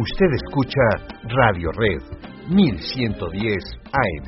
[0.00, 0.80] Usted escucha
[1.24, 2.00] Radio Red
[2.50, 3.58] 1110
[3.90, 4.26] AM.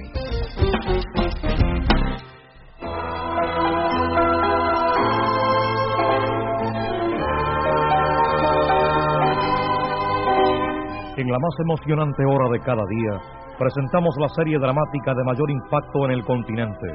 [11.16, 13.20] En la más emocionante hora de cada día,
[13.56, 16.88] presentamos la serie dramática de mayor impacto en el continente.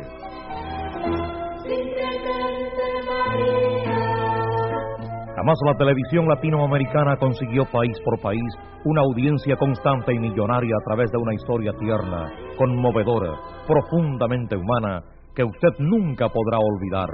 [5.45, 8.41] Jamás la televisión latinoamericana consiguió país por país
[8.83, 13.31] una audiencia constante y millonaria a través de una historia tierna, conmovedora,
[13.67, 15.03] profundamente humana,
[15.35, 17.09] que usted nunca podrá olvidar.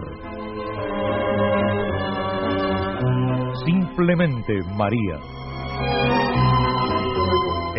[3.66, 5.20] Simplemente María.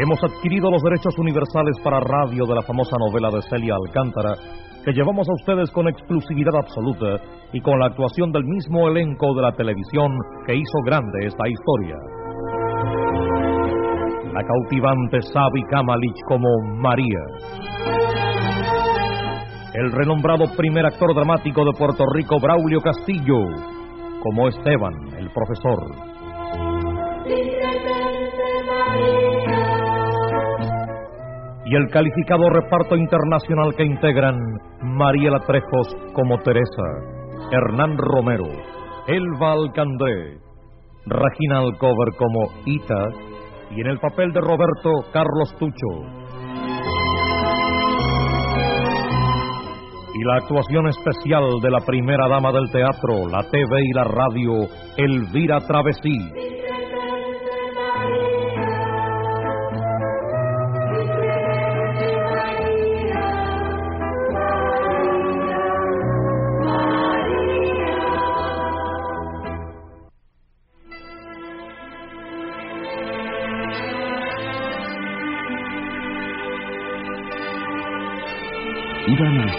[0.05, 4.35] Hemos adquirido los derechos universales para radio de la famosa novela de Celia Alcántara
[4.85, 9.43] que llevamos a ustedes con exclusividad absoluta y con la actuación del mismo elenco de
[9.43, 10.13] la televisión
[10.47, 11.97] que hizo grande esta historia.
[14.33, 16.49] La cautivante Sabi Kamalich como
[16.81, 17.21] María.
[19.75, 23.39] El renombrado primer actor dramático de Puerto Rico, Braulio Castillo,
[24.23, 26.12] como Esteban, el profesor
[31.73, 34.37] y el calificado reparto internacional que integran
[34.83, 36.83] Mariela Trejos como Teresa,
[37.51, 38.45] Hernán Romero,
[39.07, 40.37] Elva Alcandré,
[41.07, 43.09] Regina Alcover como Ita
[43.71, 45.89] y en el papel de Roberto Carlos Tucho.
[50.15, 54.69] Y la actuación especial de la primera dama del teatro, la TV y la radio,
[54.99, 56.52] Elvira Travesí.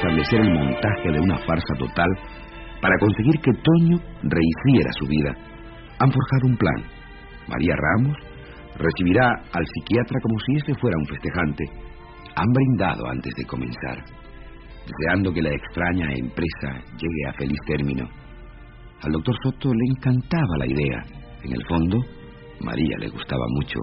[0.03, 2.09] Establecer el montaje de una farsa total
[2.81, 5.31] para conseguir que Toño rehiciera su vida.
[5.99, 6.83] Han forjado un plan.
[7.47, 8.17] María Ramos
[8.77, 11.63] recibirá al psiquiatra como si este fuera un festejante.
[12.35, 14.03] Han brindado antes de comenzar,
[14.85, 18.09] deseando que la extraña empresa llegue a feliz término.
[19.03, 21.03] Al doctor Soto le encantaba la idea.
[21.43, 21.99] En el fondo,
[22.59, 23.79] María le gustaba mucho,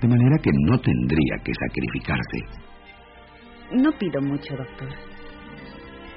[0.00, 2.38] de manera que no tendría que sacrificarse.
[3.72, 5.09] No pido mucho, doctor.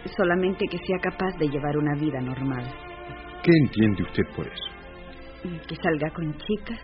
[0.05, 2.65] Solamente que sea capaz de llevar una vida normal.
[3.43, 4.63] ¿Qué entiende usted por eso?
[5.67, 6.81] Que salga con chicas,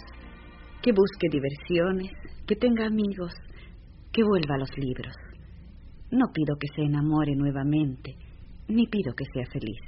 [0.81, 2.11] que busque diversiones,
[2.47, 3.33] que tenga amigos,
[4.11, 5.13] que vuelva a los libros.
[6.11, 8.15] No pido que se enamore nuevamente,
[8.67, 9.79] ni pido que sea feliz.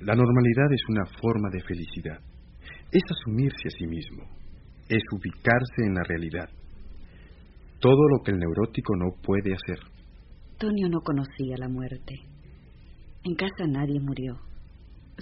[0.00, 2.20] La normalidad es una forma de felicidad.
[2.92, 4.24] Es asumirse a sí mismo,
[4.88, 6.48] es ubicarse en la realidad.
[7.80, 9.78] Todo lo que el neurótico no puede hacer.
[10.52, 12.14] Antonio no conocía la muerte.
[13.22, 14.38] En casa nadie murió,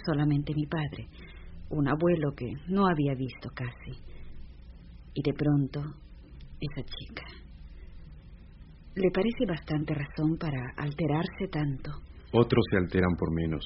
[0.06, 1.08] solamente mi padre,
[1.70, 4.00] un abuelo que no había visto casi.
[5.14, 5.80] Y de pronto,
[6.60, 7.24] esa chica.
[8.94, 11.90] ¿Le parece bastante razón para alterarse tanto?
[12.32, 13.64] Otros se alteran por menos.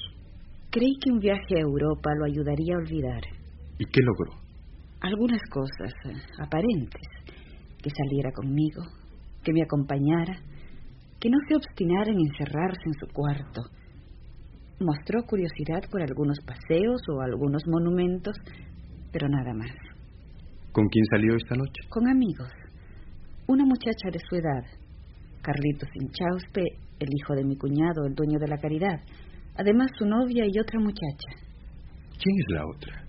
[0.71, 3.21] Creí que un viaje a Europa lo ayudaría a olvidar.
[3.77, 4.31] ¿Y qué logró?
[5.01, 7.01] Algunas cosas eh, aparentes.
[7.81, 8.81] Que saliera conmigo,
[9.43, 10.39] que me acompañara,
[11.19, 13.61] que no se obstinara en encerrarse en su cuarto.
[14.83, 18.35] Mostró curiosidad por algunos paseos o algunos monumentos,
[19.13, 19.71] pero nada más.
[20.73, 21.87] ¿Con quién salió esta noche?
[21.87, 22.49] Con amigos.
[23.47, 24.63] Una muchacha de su edad,
[25.41, 26.63] Carlitos Inchauspe,
[26.99, 28.99] el hijo de mi cuñado, el dueño de la caridad.
[29.55, 31.31] Además, su novia y otra muchacha.
[32.21, 33.03] ¿Quién es la otra?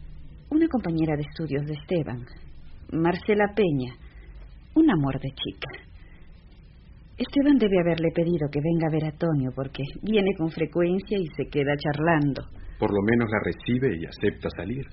[0.51, 2.25] Una compañera de estudios de Esteban,
[2.93, 3.95] Marcela Peña.
[4.75, 5.71] Un amor de chica.
[7.17, 11.27] Esteban debe haberle pedido que venga a ver a Tonio porque viene con frecuencia y
[11.37, 12.43] se queda charlando.
[12.79, 14.85] Por lo menos la recibe y acepta salir.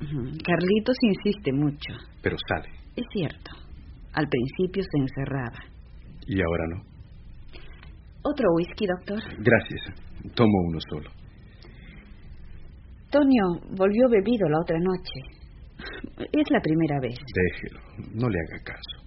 [0.45, 1.93] Carlitos insiste mucho.
[2.21, 2.69] Pero sale.
[2.95, 3.51] Es cierto.
[4.13, 5.57] Al principio se encerraba.
[6.27, 6.83] ¿Y ahora no?
[8.23, 9.19] ¿Otro whisky, doctor?
[9.39, 9.81] Gracias.
[10.35, 11.09] Tomo uno solo.
[13.09, 13.43] Tonio
[13.75, 15.19] volvió bebido la otra noche.
[16.31, 17.17] Es la primera vez.
[17.33, 17.79] Déjelo.
[18.13, 19.01] No le haga caso.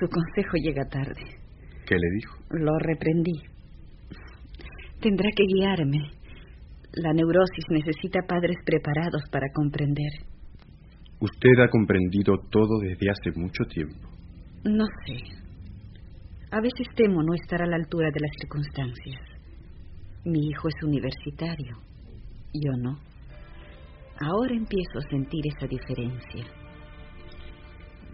[0.00, 1.45] Su consejo llega tarde.
[1.86, 2.36] ¿Qué le dijo?
[2.50, 3.38] Lo reprendí.
[5.00, 6.10] Tendrá que guiarme.
[6.94, 10.12] La neurosis necesita padres preparados para comprender.
[11.20, 14.08] Usted ha comprendido todo desde hace mucho tiempo.
[14.64, 15.16] No sé.
[16.50, 19.20] A veces temo no estar a la altura de las circunstancias.
[20.24, 21.76] Mi hijo es universitario.
[22.52, 22.98] Yo no.
[24.18, 26.46] Ahora empiezo a sentir esa diferencia.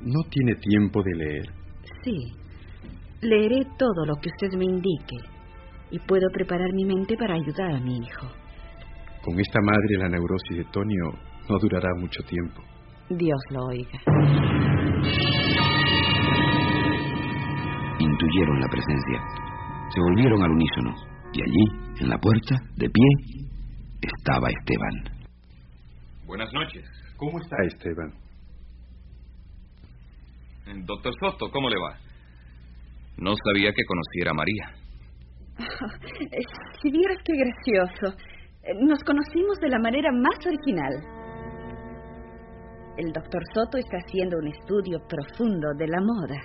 [0.02, 1.46] ¿No tiene tiempo de leer?
[2.04, 2.41] Sí.
[3.22, 5.16] Leeré todo lo que usted me indique
[5.92, 8.26] y puedo preparar mi mente para ayudar a mi hijo.
[9.22, 11.04] Con esta madre la neurosis de Tonio
[11.48, 12.62] no durará mucho tiempo.
[13.10, 14.00] Dios lo oiga.
[18.00, 19.20] Intuyeron la presencia.
[19.94, 20.92] Se volvieron al unísono
[21.32, 23.08] y allí, en la puerta, de pie,
[24.00, 25.28] estaba Esteban.
[26.26, 26.84] Buenas noches.
[27.16, 28.12] ¿Cómo está Esteban?
[30.86, 32.11] Doctor Soto, ¿cómo le va?
[33.18, 34.82] No sabía que conociera a María.
[36.82, 38.16] si vieras qué gracioso.
[38.80, 41.22] Nos conocimos de la manera más original.
[42.96, 46.40] El doctor Soto está haciendo un estudio profundo de la moda,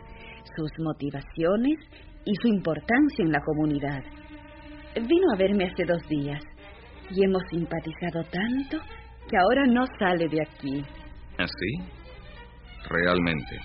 [0.55, 1.77] sus motivaciones
[2.25, 4.03] y su importancia en la comunidad.
[4.95, 6.41] Vino a verme hace dos días
[7.11, 8.77] y hemos simpatizado tanto
[9.29, 10.83] que ahora no sale de aquí.
[11.37, 11.97] ¿Así?
[12.89, 13.59] Realmente.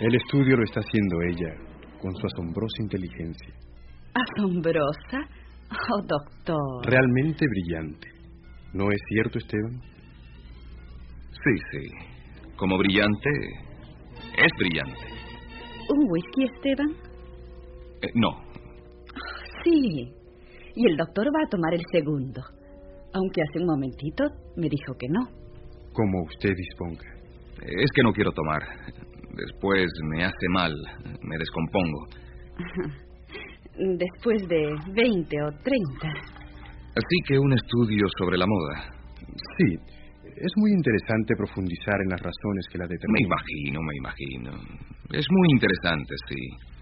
[0.00, 1.65] El estudio lo está haciendo ella,
[2.00, 3.54] con su asombrosa inteligencia.
[4.14, 5.28] ¿Asombrosa?
[5.70, 6.86] Oh, doctor.
[6.86, 8.08] Realmente brillante.
[8.72, 9.80] ¿No es cierto, Esteban?
[11.30, 11.90] Sí, sí.
[12.56, 13.30] Como brillante,
[14.36, 15.06] es brillante.
[15.88, 16.90] ¿Un whisky, Esteban?
[18.02, 18.30] Eh, no.
[19.64, 20.12] Sí.
[20.74, 22.42] Y el doctor va a tomar el segundo.
[23.14, 24.24] Aunque hace un momentito
[24.56, 25.26] me dijo que no.
[25.92, 27.16] Como usted disponga.
[27.62, 28.62] Es que no quiero tomar.
[29.36, 30.72] Después me hace mal,
[31.22, 32.06] me descompongo.
[33.98, 36.08] Después de 20 o 30.
[36.96, 38.90] Así que un estudio sobre la moda.
[39.58, 39.76] Sí,
[40.24, 43.20] es muy interesante profundizar en las razones que la determinan.
[43.20, 44.50] Me imagino, me imagino.
[45.12, 46.75] Es muy interesante, sí.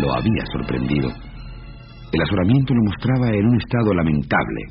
[0.00, 1.08] Lo había sorprendido.
[2.12, 4.62] El azoramiento lo mostraba en un estado lamentable.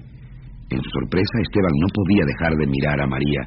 [0.70, 3.42] En su sorpresa, Esteban no podía dejar de mirar a María,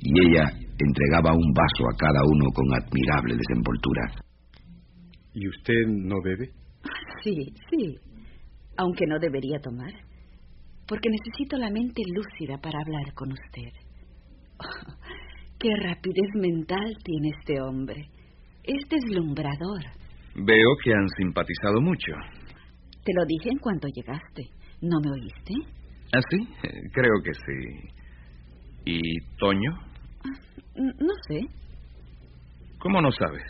[0.00, 4.02] y ella entregaba un vaso a cada uno con admirable desenvoltura.
[5.34, 6.50] ¿Y usted no bebe?
[7.22, 7.34] Sí,
[7.70, 7.96] sí,
[8.76, 9.92] aunque no debería tomar,
[10.86, 13.72] porque necesito la mente lúcida para hablar con usted.
[15.58, 18.08] ¡Qué rapidez mental tiene este hombre!
[18.64, 19.82] Es deslumbrador.
[20.44, 22.12] Veo que han simpatizado mucho.
[23.04, 24.48] Te lo dije en cuanto llegaste.
[24.80, 25.54] ¿No me oíste?
[26.14, 26.48] ¿Ah, sí?
[26.92, 27.88] Creo que sí.
[28.84, 29.00] ¿Y
[29.38, 29.72] Toño?
[30.24, 30.38] Ah,
[30.76, 31.40] no sé.
[32.78, 33.42] ¿Cómo no sabes?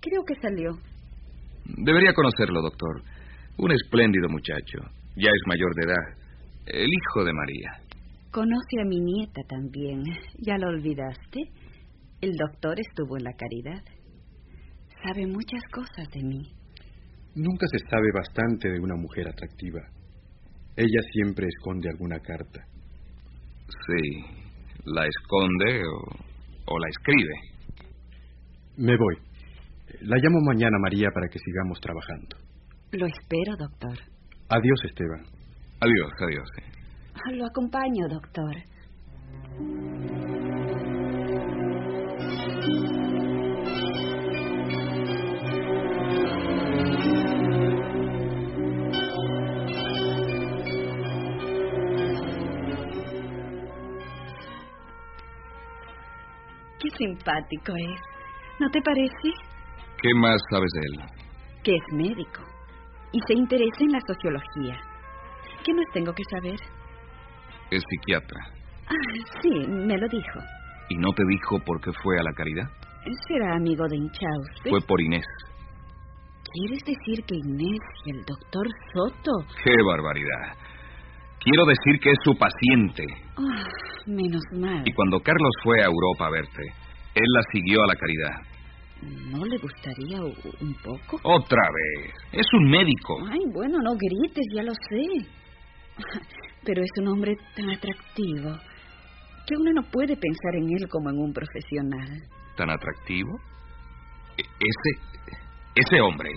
[0.00, 0.72] Creo que salió.
[1.64, 3.02] Debería conocerlo, doctor.
[3.58, 4.78] Un espléndido muchacho.
[5.16, 6.26] Ya es mayor de edad.
[6.66, 7.86] El hijo de María.
[8.30, 10.02] Conoce a mi nieta también.
[10.38, 11.40] ¿Ya lo olvidaste?
[12.20, 13.82] El doctor estuvo en la caridad.
[15.02, 16.42] Sabe muchas cosas de mí.
[17.34, 19.80] Nunca se sabe bastante de una mujer atractiva.
[20.76, 22.64] Ella siempre esconde alguna carta.
[23.68, 24.24] Sí,
[24.84, 27.34] la esconde o, o la escribe.
[28.78, 29.16] Me voy.
[30.02, 32.36] La llamo mañana, María, para que sigamos trabajando.
[32.92, 33.98] Lo espero, doctor.
[34.48, 35.24] Adiós, Esteban.
[35.80, 36.48] Adiós, adiós.
[37.32, 38.54] Lo acompaño, doctor.
[56.98, 58.00] Simpático es.
[58.58, 59.28] ¿No te parece?
[60.00, 61.10] ¿Qué más sabes de él?
[61.62, 62.42] Que es médico
[63.12, 64.80] y se interesa en la sociología.
[65.64, 66.58] ¿Qué más tengo que saber?
[67.70, 68.40] Es psiquiatra.
[68.88, 70.38] Ah, sí, me lo dijo.
[70.88, 72.68] ¿Y no te dijo por qué fue a la caridad?
[73.28, 74.70] Será amigo de Inchauste.
[74.70, 75.24] Fue por Inés.
[76.52, 79.32] ¿Quieres decir que Inés y el doctor Soto?
[79.64, 80.56] ¡Qué barbaridad!
[81.40, 83.04] Quiero decir que es su paciente.
[83.36, 83.64] Ah,
[84.06, 84.82] menos mal.
[84.84, 86.62] Y cuando Carlos fue a Europa a verte,
[87.16, 88.56] él la siguió a la caridad.
[89.30, 91.18] ¿No le gustaría un poco?
[91.22, 92.14] Otra vez.
[92.32, 93.18] Es un médico.
[93.30, 95.26] Ay, bueno, no grites, ya lo sé.
[96.64, 98.58] Pero es un hombre tan atractivo
[99.46, 102.22] que uno no puede pensar en él como en un profesional.
[102.56, 103.38] ¿Tan atractivo?
[104.36, 105.00] E-, ese.
[105.74, 106.30] ese hombre.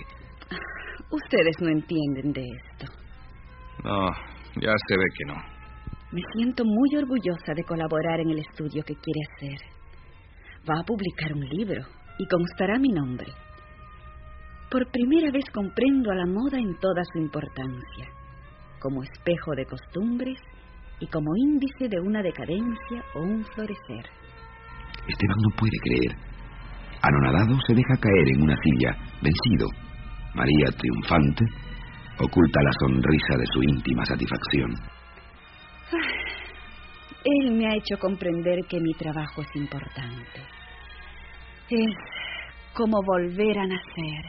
[1.10, 2.92] Ustedes no entienden de esto.
[3.84, 4.06] No,
[4.60, 5.34] ya se ve que no.
[6.12, 9.79] Me siento muy orgullosa de colaborar en el estudio que quiere hacer.
[10.68, 11.82] Va a publicar un libro
[12.18, 13.32] y constará mi nombre.
[14.70, 18.06] Por primera vez comprendo a la moda en toda su importancia,
[18.78, 20.38] como espejo de costumbres
[21.00, 24.04] y como índice de una decadencia o un florecer.
[25.08, 26.16] Esteban no puede creer.
[27.02, 29.66] Anonadado se deja caer en una silla, vencido.
[30.34, 31.44] María, triunfante,
[32.20, 34.70] oculta la sonrisa de su íntima satisfacción.
[37.24, 40.40] Él me ha hecho comprender que mi trabajo es importante.
[41.68, 41.94] Es
[42.74, 44.24] como volver a nacer.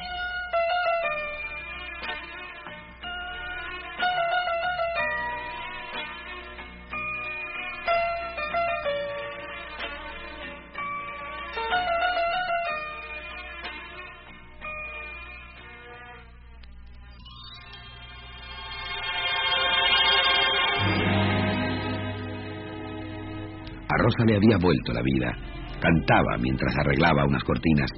[24.12, 25.32] Rosa le había vuelto la vida.
[25.80, 27.90] Cantaba mientras arreglaba unas cortinas.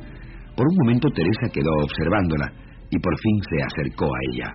[0.56, 2.52] Por un momento Teresa quedó observándola
[2.90, 4.54] y por fin se acercó a ella.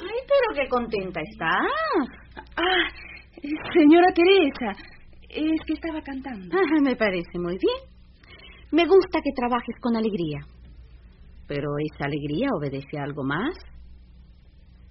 [0.00, 1.66] Ay, pero qué contenta estás.
[2.56, 2.88] Ah,
[3.72, 4.72] señora Teresa,
[5.28, 6.56] es que estaba cantando.
[6.56, 7.78] Ah, me parece muy bien.
[8.72, 10.40] Me gusta que trabajes con alegría.
[11.46, 13.54] Pero esa alegría obedece a algo más.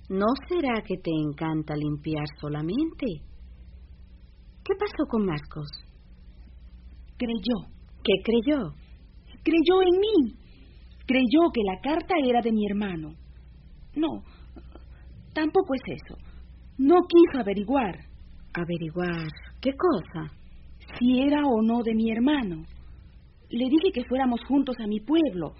[0.09, 3.05] ¿No será que te encanta limpiar solamente?
[4.63, 5.67] ¿Qué pasó con Marcos?
[7.17, 7.77] Creyó.
[8.03, 8.73] ¿Qué creyó?
[9.43, 10.33] Creyó en mí.
[11.05, 13.15] Creyó que la carta era de mi hermano.
[13.95, 14.23] No,
[15.33, 16.17] tampoco es eso.
[16.77, 17.97] No quiso averiguar.
[18.53, 19.27] ¿Averiguar
[19.61, 20.31] qué cosa?
[20.97, 22.63] Si era o no de mi hermano.
[23.49, 25.53] Le dije que fuéramos juntos a mi pueblo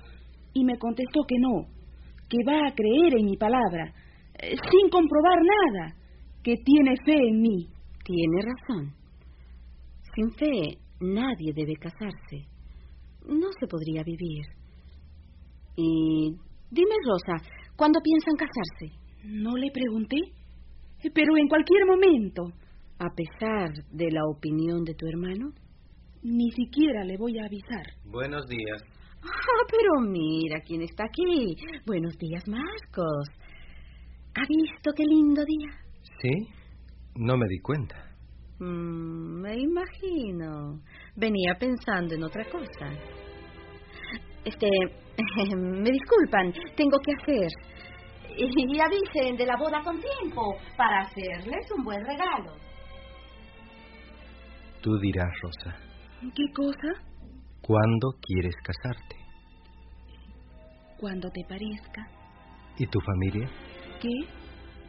[0.53, 1.67] y me contestó que no,
[2.29, 3.93] que va a creer en mi palabra,
[4.39, 5.95] sin comprobar nada,
[6.43, 7.67] que tiene fe en mí.
[8.03, 8.93] Tiene razón.
[10.15, 12.47] Sin fe nadie debe casarse.
[13.25, 14.45] No se podría vivir.
[15.75, 16.31] Y
[16.71, 17.43] dime, Rosa,
[17.75, 18.97] ¿cuándo piensan casarse?
[19.23, 20.17] No le pregunté,
[21.13, 22.43] pero en cualquier momento.
[22.99, 25.51] A pesar de la opinión de tu hermano.
[26.23, 27.85] Ni siquiera le voy a avisar.
[28.05, 28.81] Buenos días.
[29.23, 31.55] Ah, pero mira quién está aquí.
[31.85, 33.27] Buenos días, Marcos.
[34.37, 35.69] ¿Ha visto qué lindo día?
[36.21, 36.47] Sí,
[37.15, 37.95] no me di cuenta.
[38.59, 40.79] Mm, me imagino.
[41.15, 42.87] Venía pensando en otra cosa.
[44.45, 44.69] Este,
[45.57, 47.49] me disculpan, tengo que hacer.
[48.37, 52.53] Y avisen de la boda con tiempo para hacerles un buen regalo.
[54.81, 55.75] Tú dirás, Rosa.
[56.21, 57.01] ¿Qué cosa?
[57.61, 59.15] ¿Cuándo quieres casarte?
[60.99, 62.07] Cuando te parezca.
[62.77, 63.49] ¿Y tu familia?
[63.99, 64.09] ¿Qué?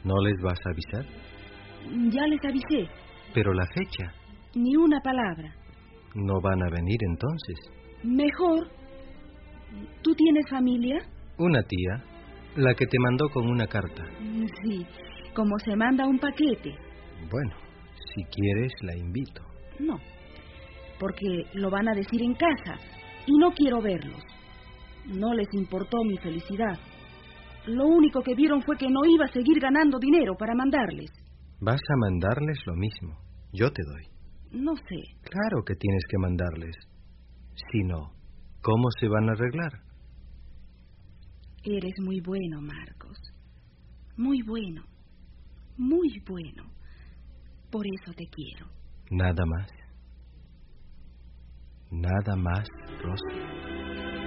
[0.05, 1.05] ¿No les vas a avisar?
[2.13, 2.91] Ya les avisé.
[3.35, 4.13] Pero la fecha.
[4.55, 5.55] Ni una palabra.
[6.15, 7.59] ¿No van a venir entonces?
[8.03, 8.69] Mejor.
[10.03, 10.99] ¿Tú tienes familia?
[11.39, 12.03] Una tía,
[12.57, 14.05] la que te mandó con una carta.
[14.63, 14.87] Sí,
[15.35, 16.75] como se manda un paquete.
[17.31, 17.55] Bueno,
[18.15, 19.43] si quieres, la invito.
[19.79, 19.99] No,
[20.99, 22.79] porque lo van a decir en casa
[23.27, 24.23] y no quiero verlos.
[25.07, 26.79] No les importó mi felicidad.
[27.69, 31.11] Lo único que vieron fue que no iba a seguir ganando dinero para mandarles.
[31.61, 33.19] Vas a mandarles lo mismo.
[33.53, 34.05] Yo te doy.
[34.53, 34.97] No sé.
[35.23, 36.75] Claro que tienes que mandarles.
[37.71, 38.13] Si no,
[38.63, 39.73] ¿cómo se van a arreglar?
[41.63, 43.19] Eres muy bueno, Marcos.
[44.17, 44.83] Muy bueno.
[45.77, 46.65] Muy bueno.
[47.71, 48.67] Por eso te quiero.
[49.11, 49.71] Nada más.
[51.91, 52.67] Nada más,
[53.03, 54.18] Rosa.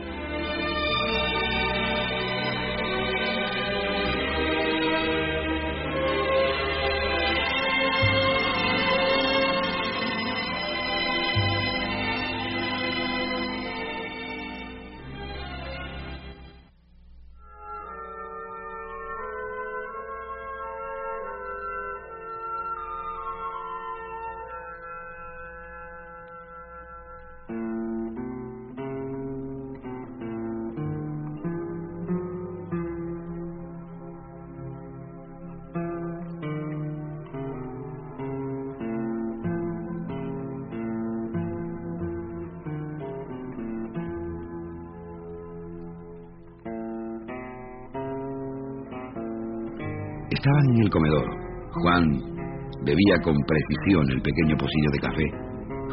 [52.91, 55.27] Bebía con precisión el pequeño pocillo de café.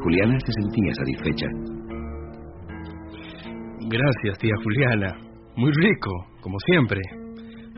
[0.02, 1.46] Juliana se sentía satisfecha.
[3.88, 5.14] Gracias, tía Juliana.
[5.56, 7.00] Muy rico, como siempre.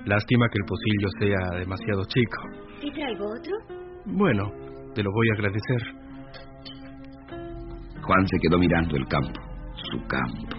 [0.07, 2.41] Lástima que el pocillo sea demasiado chico.
[2.81, 3.55] ¿Te traigo otro?
[4.07, 4.51] Bueno,
[4.95, 5.83] te lo voy a agradecer.
[8.03, 9.41] Juan se quedó mirando el campo,
[9.91, 10.57] su campo.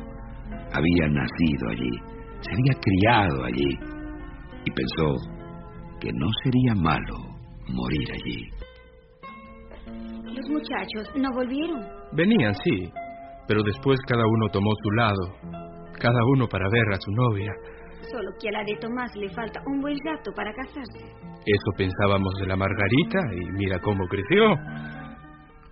[0.74, 1.91] Había nacido allí,
[2.39, 3.80] se había criado allí
[4.63, 5.15] y pensó
[6.00, 7.30] que no sería malo
[7.68, 8.50] morir allí.
[10.36, 11.82] Los muchachos no volvieron.
[12.13, 12.91] Venían, sí,
[13.48, 17.51] pero después cada uno tomó su lado, cada uno para ver a su novia.
[18.10, 21.06] Solo que a la de Tomás le falta un buen rato para casarse.
[21.46, 24.56] Eso pensábamos de la Margarita y mira cómo creció.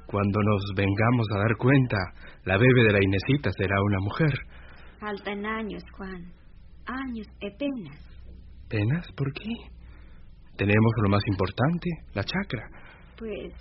[0.08, 1.98] Cuando nos vengamos a dar cuenta,
[2.46, 4.34] la bebé de la Inesita será una mujer.
[5.00, 6.34] Faltan años, Juan.
[6.88, 7.98] Años y penas.
[8.67, 9.05] ¿Penas?
[9.15, 9.53] ¿Por qué?
[10.59, 12.67] Tenemos lo más importante, la chacra.
[13.17, 13.53] Pues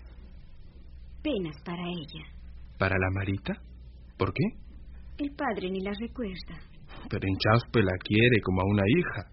[1.22, 2.24] penas para ella.
[2.76, 3.52] ¿Para la Marita?
[4.16, 4.42] ¿Por qué?
[5.18, 6.58] El padre ni la recuerda.
[7.08, 9.30] Pero en Chauspe la quiere como a una hija.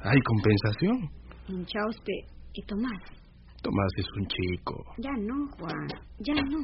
[0.00, 1.10] ¿Hay compensación?
[1.48, 2.12] En Chauspe
[2.52, 3.02] y Tomás.
[3.62, 4.84] Tomás es un chico.
[4.98, 5.88] Ya no, Juan.
[6.18, 6.58] Ya no.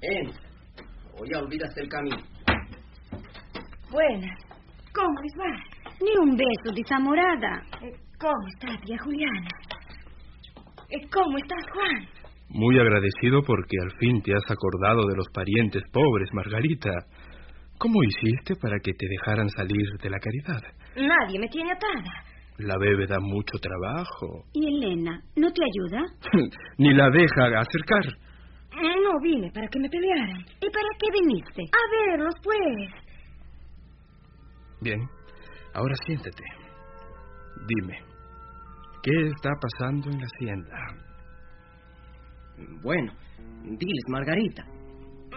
[0.00, 0.42] Entra.
[1.14, 2.22] O ya olvidaste el camino.
[3.90, 4.38] Buenas.
[4.94, 5.77] ¿Cómo les va?
[6.00, 7.62] Ni un beso, desamorada.
[7.82, 9.48] Eh, ¿Cómo estás, tía Juliana?
[10.90, 12.08] Eh, ¿Cómo estás, Juan?
[12.50, 16.90] Muy agradecido porque al fin te has acordado de los parientes pobres, Margarita.
[17.78, 20.62] ¿Cómo hiciste para que te dejaran salir de la caridad?
[20.96, 22.24] Nadie me tiene atada.
[22.58, 24.44] La bebé da mucho trabajo.
[24.52, 26.02] ¿Y Elena no te ayuda?
[26.78, 28.18] Ni la deja acercar.
[28.72, 30.40] No vine para que me pelearan.
[30.60, 31.62] ¿Y para qué viniste?
[31.62, 33.08] A verlos, pues.
[34.80, 35.00] Bien,
[35.78, 36.44] ahora siéntate.
[37.66, 37.98] Dime,
[39.02, 40.76] ¿qué está pasando en la hacienda?
[42.82, 43.12] Bueno,
[43.62, 44.64] diles, Margarita.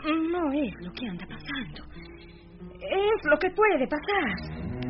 [0.03, 1.83] No es lo que anda pasando.
[2.79, 4.80] Es lo que puede pasar.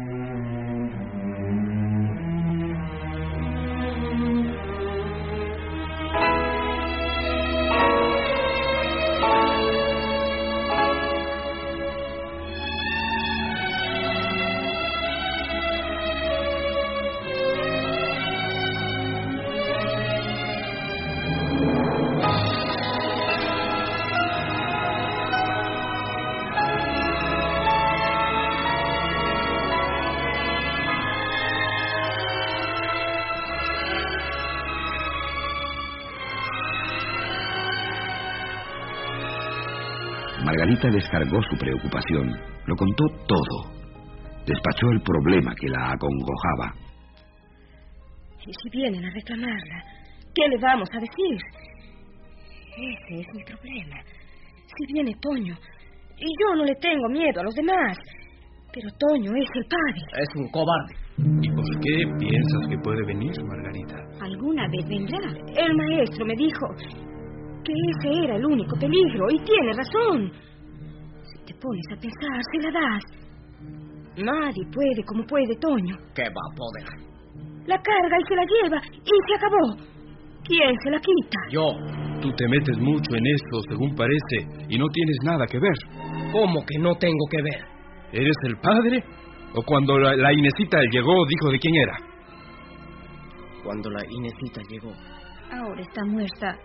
[40.43, 43.71] Margarita descargó su preocupación, lo contó todo.
[44.45, 46.73] Despachó el problema que la acongojaba.
[48.45, 49.83] Y si vienen a reclamarla,
[50.33, 51.37] ¿qué le vamos a decir?
[52.75, 53.97] Ese es mi problema.
[54.65, 55.55] Si viene Toño,
[56.17, 57.97] y yo no le tengo miedo a los demás,
[58.73, 60.23] pero Toño es el padre.
[60.23, 60.95] Es un cobarde.
[61.17, 63.95] ¿Y por qué piensas que puede venir, Margarita?
[64.21, 65.19] Alguna vez vendrá.
[65.55, 66.65] El maestro me dijo
[67.63, 70.31] que ese era el único peligro, y tiene razón.
[71.23, 73.03] Si te pones a pensar, se la das.
[74.17, 75.95] Nadie puede como puede Toño.
[76.15, 77.11] ¿Qué va a poder?
[77.65, 79.91] La carga y se la lleva, y se acabó.
[80.43, 81.39] ¿Quién se la quita?
[81.51, 81.67] Yo.
[82.21, 86.31] Tú te metes mucho en esto, según parece, y no tienes nada que ver.
[86.31, 87.65] ¿Cómo que no tengo que ver?
[88.11, 89.03] ¿Eres el padre?
[89.55, 91.97] ¿O cuando la, la Inesita llegó dijo de quién era?
[93.63, 94.91] Cuando la Inesita llegó.
[95.51, 96.57] Ahora está muerta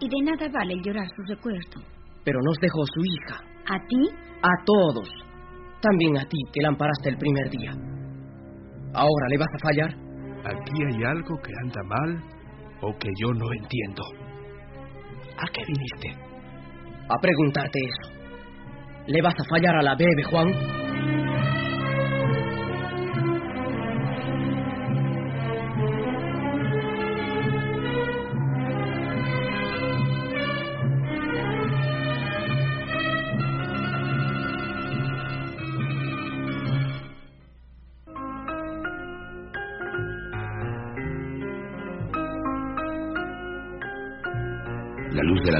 [0.00, 1.82] y de nada vale llorar su recuerdo.
[2.24, 3.42] Pero nos dejó su hija.
[3.68, 4.10] ¿A ti?
[4.42, 5.08] A todos.
[5.80, 7.72] También a ti, que la amparaste el primer día.
[8.94, 9.90] ¿Ahora le vas a fallar?
[10.44, 12.22] Aquí hay algo que anda mal
[12.82, 14.02] o que yo no entiendo.
[15.38, 16.14] ¿A qué viniste?
[17.08, 18.14] A preguntarte eso.
[19.06, 20.83] ¿Le vas a fallar a la bebé, Juan?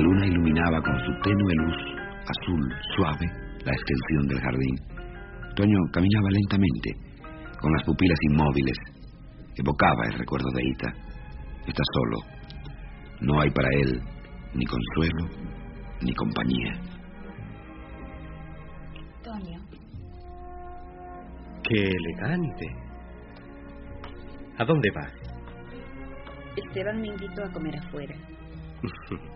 [0.05, 1.77] Luna iluminaba con su tenue luz
[2.29, 2.62] azul
[2.95, 3.27] suave
[3.64, 4.77] la extensión del jardín.
[5.57, 6.90] Toño caminaba lentamente,
[7.61, 8.79] con las pupilas inmóviles.
[9.57, 10.93] Evocaba el recuerdo de Ita.
[11.67, 12.19] Está solo.
[13.21, 14.01] No hay para él
[14.55, 15.25] ni consuelo
[16.03, 16.73] ni compañía.
[19.23, 19.61] Toño.
[21.62, 22.67] Qué elegante.
[24.59, 25.09] ¿A dónde va?
[26.57, 28.14] Esteban me invitó a comer afuera.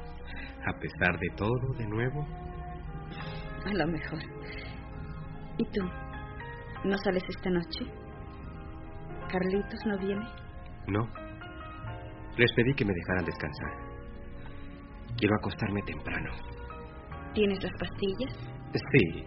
[0.68, 2.26] A pesar de todo, de nuevo.
[3.64, 4.18] A lo mejor.
[5.56, 5.80] ¿Y tú?
[6.84, 7.86] ¿No sales esta noche?
[9.30, 10.26] ¿Carlitos no viene?
[10.86, 11.08] No.
[12.36, 13.72] Les pedí que me dejaran descansar.
[15.16, 16.30] Quiero acostarme temprano.
[17.34, 18.34] ¿Tienes las pastillas?
[18.72, 19.24] Sí.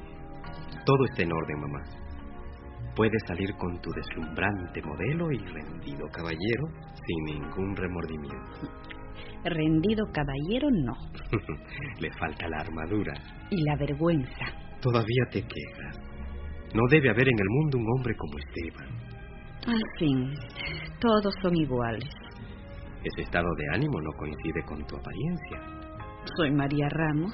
[0.86, 1.82] Todo está en orden, mamá.
[2.96, 8.91] Puedes salir con tu deslumbrante modelo y rendido caballero sin ningún remordimiento.
[9.44, 10.94] Rendido caballero no.
[12.00, 13.14] Le falta la armadura.
[13.50, 14.46] Y la vergüenza.
[14.82, 15.98] Todavía te quejas.
[16.74, 19.02] No debe haber en el mundo un hombre como Esteban.
[19.68, 20.34] Al fin,
[21.00, 22.10] todos son iguales.
[23.04, 25.60] Ese estado de ánimo no coincide con tu apariencia.
[26.38, 27.34] Soy María Ramos.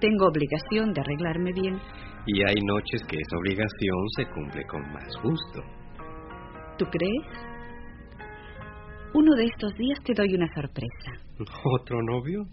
[0.00, 1.78] Tengo obligación de arreglarme bien.
[2.26, 5.62] Y hay noches que esa obligación se cumple con más gusto.
[6.78, 7.48] ¿Tú crees?
[9.14, 11.10] Uno de estos días te doy una sorpresa.
[11.64, 12.44] ¿Otro novio?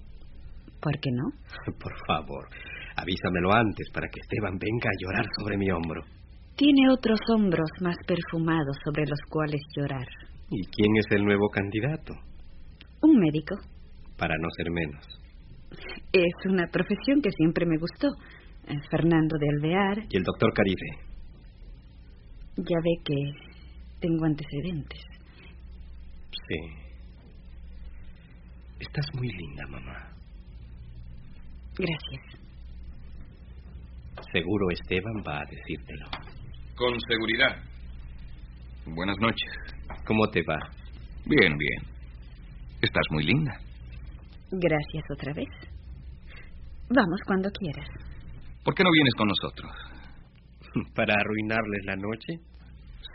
[0.82, 1.32] ¿Por qué no?
[1.80, 2.48] Por favor,
[2.96, 6.02] avísamelo antes para que Esteban venga a llorar sobre mi hombro.
[6.56, 10.08] Tiene otros hombros más perfumados sobre los cuales llorar.
[10.50, 12.14] ¿Y quién es el nuevo candidato?
[13.02, 13.56] Un médico.
[14.18, 15.06] Para no ser menos.
[16.14, 18.08] Es una profesión que siempre me gustó.
[18.68, 19.98] Eh, Fernando de Alvear.
[20.10, 20.88] ¿Y el doctor Caribe?
[22.58, 23.16] Ya ve que
[24.00, 25.15] tengo antecedentes.
[26.48, 26.86] Sí.
[28.80, 30.12] Estás muy linda, mamá.
[31.78, 32.46] Gracias.
[34.32, 36.06] Seguro Esteban va a decírtelo.
[36.76, 37.64] Con seguridad.
[38.86, 39.52] Buenas noches.
[40.06, 40.58] ¿Cómo te va?
[41.26, 41.96] Bien, bien.
[42.82, 43.58] Estás muy linda.
[44.52, 45.50] Gracias otra vez.
[46.90, 47.88] Vamos cuando quieras.
[48.64, 49.72] ¿Por qué no vienes con nosotros?
[50.96, 52.40] ¿Para arruinarles la noche?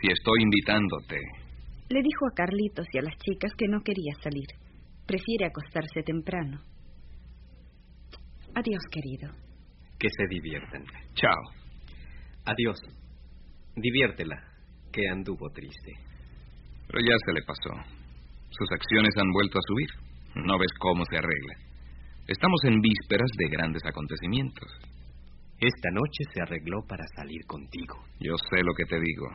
[0.01, 1.40] Si estoy invitándote.
[1.91, 4.47] Le dijo a Carlitos y a las chicas que no quería salir.
[5.05, 6.63] Prefiere acostarse temprano.
[8.55, 9.35] Adiós, querido.
[9.99, 10.85] Que se diviertan.
[11.15, 11.43] Chao.
[12.45, 12.79] Adiós.
[13.75, 14.39] Diviértela,
[14.93, 15.91] que anduvo triste.
[16.87, 17.75] Pero ya se le pasó.
[18.47, 20.45] Sus acciones han vuelto a subir.
[20.47, 21.55] No ves cómo se arregla.
[22.25, 24.71] Estamos en vísperas de grandes acontecimientos.
[25.59, 27.99] Esta noche se arregló para salir contigo.
[28.21, 29.27] Yo sé lo que te digo.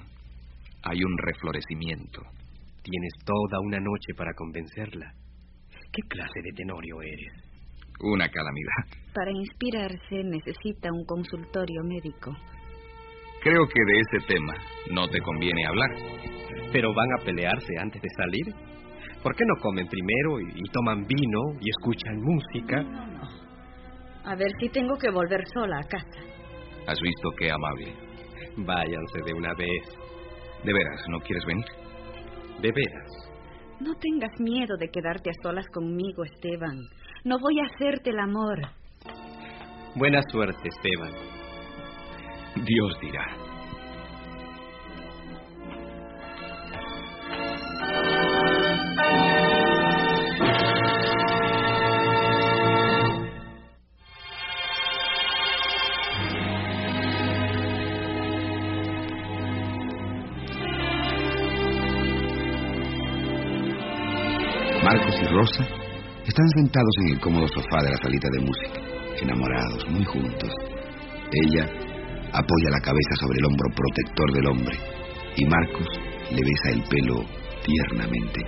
[0.85, 2.23] Hay un reflorecimiento.
[2.87, 5.13] Tienes toda una noche para convencerla.
[5.93, 7.33] ¿Qué clase de tenorio eres?
[7.99, 9.13] Una calamidad.
[9.13, 12.31] Para inspirarse necesita un consultorio médico.
[13.43, 14.55] Creo que de ese tema
[14.93, 15.91] no te conviene hablar.
[16.73, 18.55] ¿Pero van a pelearse antes de salir?
[19.21, 22.83] ¿Por qué no comen primero y, y toman vino y escuchan música?
[22.85, 23.29] No, no.
[24.27, 26.21] A ver si tengo que volver sola a casa.
[26.87, 27.93] ¿Has visto qué amable?
[28.59, 29.83] Váyanse de una vez.
[30.63, 31.86] ¿De veras no quieres venir?
[32.61, 33.13] De veras.
[33.81, 36.79] No tengas miedo de quedarte a solas conmigo, Esteban.
[37.25, 38.59] No voy a hacerte el amor.
[39.95, 41.13] Buena suerte, Esteban.
[42.57, 43.46] Dios dirá.
[64.87, 65.65] Marcos y Rosa
[66.25, 68.81] están sentados en el cómodo sofá de la salita de música,
[69.21, 70.53] enamorados, muy juntos.
[71.33, 71.65] Ella
[72.33, 74.79] apoya la cabeza sobre el hombro protector del hombre
[75.37, 75.89] y Marcos
[76.31, 77.25] le besa el pelo
[77.65, 78.41] tiernamente.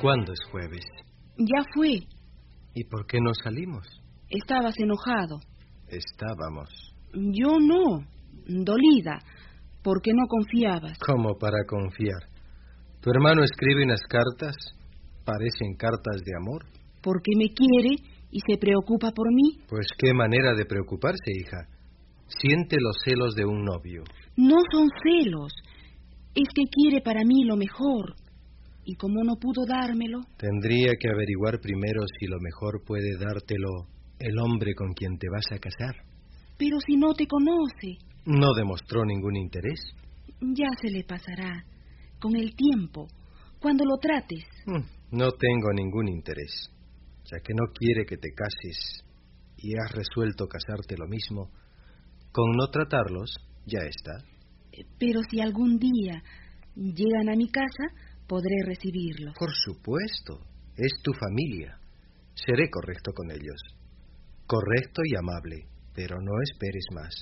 [0.00, 0.84] ¿Cuándo es jueves?
[1.38, 1.98] Ya fue.
[2.74, 3.88] ¿Y por qué no salimos?
[4.28, 5.40] Estabas enojado.
[5.88, 6.94] Estábamos.
[7.12, 8.06] Yo no.
[8.46, 9.18] Dolida.
[9.82, 10.96] Porque no confiabas.
[11.04, 12.35] ¿Cómo para confiar?
[13.00, 14.56] Tu hermano escribe unas cartas,
[15.24, 16.64] parecen cartas de amor.
[17.02, 17.96] Porque me quiere
[18.30, 19.60] y se preocupa por mí.
[19.68, 21.68] Pues qué manera de preocuparse, hija.
[22.26, 24.02] Siente los celos de un novio.
[24.36, 25.52] No son celos.
[26.34, 28.14] Es que quiere para mí lo mejor.
[28.84, 33.86] Y como no pudo dármelo, Tendría que averiguar primero si lo mejor puede dártelo
[34.18, 35.94] el hombre con quien te vas a casar.
[36.58, 39.78] pero si no te conoce, No demostró ningún interés.
[40.40, 41.64] ya se le pasará.
[42.20, 43.06] Con el tiempo,
[43.60, 44.44] cuando lo trates.
[44.66, 46.70] Mm, No tengo ningún interés.
[47.24, 49.04] Ya que no quiere que te cases
[49.56, 51.50] y has resuelto casarte lo mismo,
[52.32, 53.30] con no tratarlos,
[53.64, 54.24] ya está.
[54.98, 56.22] Pero si algún día
[56.76, 57.84] llegan a mi casa,
[58.26, 59.34] podré recibirlos.
[59.38, 60.40] Por supuesto,
[60.76, 61.78] es tu familia.
[62.34, 63.60] Seré correcto con ellos.
[64.46, 67.14] Correcto y amable, pero no esperes más.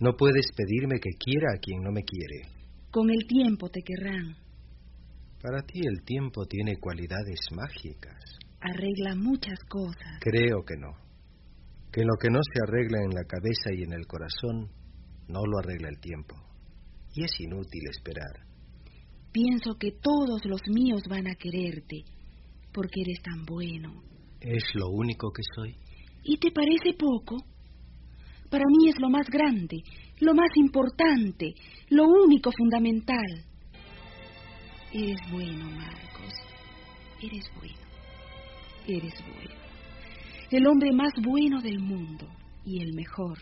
[0.00, 2.59] No puedes pedirme que quiera a quien no me quiere.
[2.90, 4.36] Con el tiempo te querrán.
[5.40, 8.18] Para ti el tiempo tiene cualidades mágicas.
[8.60, 10.18] arregla muchas cosas.
[10.20, 10.92] Creo que no.
[11.92, 14.68] Que lo que no se arregla en la cabeza y en el corazón,
[15.28, 16.36] no lo arregla el tiempo.
[17.14, 18.46] Y es inútil esperar.
[19.32, 22.04] Pienso que todos los míos van a quererte,
[22.72, 24.02] porque eres tan bueno.
[24.40, 25.74] ¿Es lo único que soy?
[26.22, 27.36] ¿Y te parece poco?
[28.50, 29.82] Para mí es lo más grande,
[30.18, 31.54] lo más importante,
[31.88, 33.44] lo único fundamental.
[34.92, 36.34] Eres bueno, Marcos.
[37.22, 37.78] Eres bueno.
[38.88, 39.60] Eres bueno.
[40.50, 42.26] El hombre más bueno del mundo
[42.64, 43.38] y el mejor.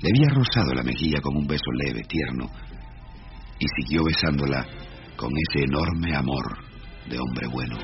[0.00, 2.48] Le había rozado la mejilla con un beso leve, tierno,
[3.58, 4.64] y siguió besándola
[5.16, 6.58] con ese enorme amor
[7.08, 7.76] de hombre bueno.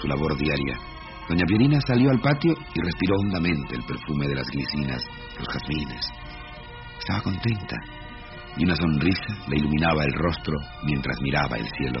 [0.00, 0.78] Su labor diaria.
[1.28, 5.02] Doña Pierina salió al patio y respiró hondamente el perfume de las glicinas,
[5.38, 6.08] los jazmines.
[6.98, 7.76] Estaba contenta
[8.56, 12.00] y una sonrisa le iluminaba el rostro mientras miraba el cielo.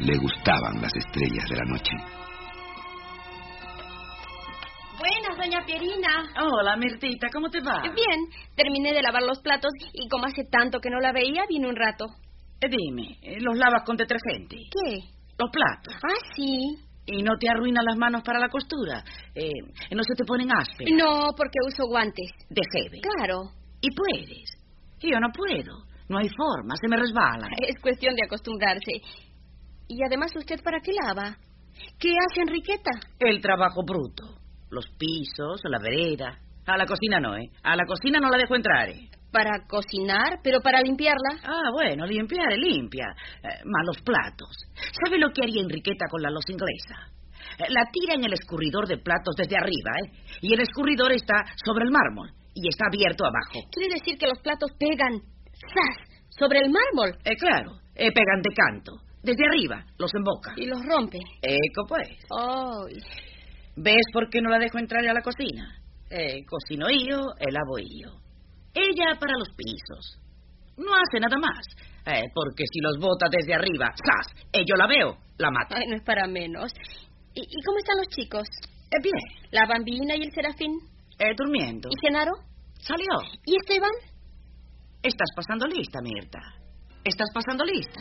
[0.00, 1.96] Le gustaban las estrellas de la noche.
[4.98, 6.30] Buenas, doña Pierina.
[6.40, 7.82] Hola, Mirtita, ¿cómo te va?
[7.82, 8.20] Bien,
[8.54, 11.76] terminé de lavar los platos y como hace tanto que no la veía, vine un
[11.76, 12.06] rato.
[12.60, 14.56] Eh, dime, ¿los lavas con detergente?
[14.70, 15.17] ¿Qué?
[15.38, 15.94] Los platos.
[16.02, 16.76] Ah, sí.
[17.06, 19.02] ¿Y no te arruinan las manos para la costura?
[19.34, 19.50] Eh,
[19.94, 20.92] ¿No se te ponen ásperas?
[20.94, 22.30] No, porque uso guantes.
[22.50, 23.00] De jeve.
[23.00, 23.52] Claro.
[23.80, 24.50] ¿Y puedes?
[25.00, 25.84] Yo no puedo.
[26.08, 27.48] No hay forma, se me resbala.
[27.66, 28.92] Es cuestión de acostumbrarse.
[29.88, 31.36] Y además, ¿usted para qué lava?
[31.98, 32.90] ¿Qué hace Enriqueta?
[33.18, 34.24] El trabajo bruto.
[34.70, 36.38] Los pisos, la vereda.
[36.66, 37.50] A la cocina no, ¿eh?
[37.62, 39.08] A la cocina no la dejo entrar, ¿eh?
[39.30, 41.40] Para cocinar, pero para limpiarla.
[41.44, 43.06] Ah, bueno, limpiar, limpia.
[43.42, 44.56] Eh, malos platos.
[45.04, 47.12] ¿Sabe lo que haría Enriqueta con la loza inglesa?
[47.58, 50.38] Eh, la tira en el escurridor de platos desde arriba, ¿eh?
[50.42, 53.68] Y el escurridor está sobre el mármol y está abierto abajo.
[53.70, 55.20] ¿Quiere decir que los platos pegan,
[55.74, 57.18] ¡zas!, sobre el mármol?
[57.24, 58.92] Eh, claro, eh, pegan de canto.
[59.22, 60.54] Desde arriba, los emboca.
[60.56, 61.18] Y los rompe.
[61.42, 62.08] Eco, pues.
[62.30, 62.96] Ay.
[63.76, 65.80] ¿Ves por qué no la dejo entrar a la cocina?
[66.10, 68.27] Eh, cocino yo, lavo yo.
[68.74, 70.18] Ella para los pisos.
[70.76, 71.66] No hace nada más.
[72.06, 74.32] Eh, porque si los bota desde arriba, ¡zas!
[74.52, 75.74] Eh, yo la veo, la mato.
[75.76, 76.72] Ay, no es para menos.
[77.34, 78.48] ¿Y, y cómo están los chicos?
[78.90, 79.50] Eh, bien.
[79.50, 80.72] ¿La bambina y el serafín?
[81.18, 81.88] Eh, durmiendo.
[81.90, 82.32] ¿Y Genaro?
[82.80, 83.06] Salió.
[83.44, 83.90] ¿Y Esteban?
[85.02, 86.38] Estás pasando lista, Mirta.
[87.04, 88.00] Estás pasando lista.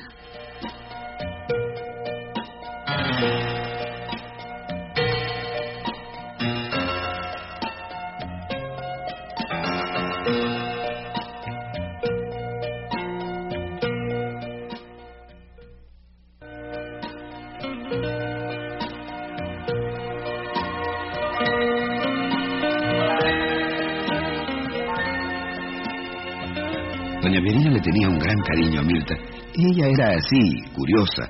[27.28, 29.14] Doña Pierina le tenía un gran cariño a Mirta
[29.54, 31.28] y ella era así, curiosa.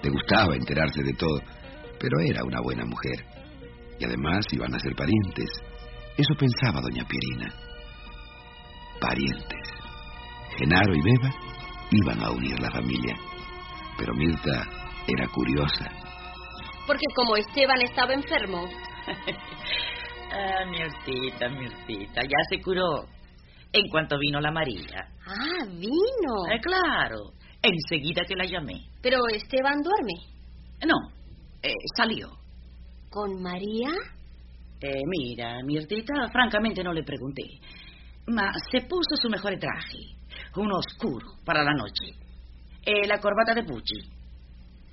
[0.00, 1.40] Le gustaba enterarse de todo,
[1.98, 3.26] pero era una buena mujer.
[3.98, 5.50] Y además iban a ser parientes.
[6.16, 7.52] Eso pensaba doña Pierina.
[9.00, 9.70] Parientes.
[10.56, 11.34] Genaro y Beba
[11.90, 13.16] iban a unir la familia.
[13.98, 14.68] Pero Mirta
[15.08, 15.90] era curiosa.
[16.86, 18.68] Porque como Esteban estaba enfermo.
[20.30, 23.13] ah, Mirtita, Mirtita, ya se curó.
[23.76, 25.08] En cuanto vino la María.
[25.26, 26.46] Ah, vino.
[26.48, 27.32] Eh, claro.
[27.60, 28.86] Enseguida que la llamé.
[29.02, 30.14] Pero Esteban duerme.
[30.86, 30.94] No,
[31.60, 32.28] eh, salió.
[33.10, 33.90] ¿Con María?
[34.80, 37.42] Eh, mira, Mirtita, francamente no le pregunté.
[38.28, 39.98] Ma se puso su mejor traje,
[40.56, 42.14] uno oscuro, para la noche.
[42.86, 44.08] Eh, la corbata de Pucci.